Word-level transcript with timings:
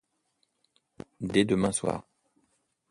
Dès 1.19 1.43
demain 1.45 1.71
soir... 1.71 2.07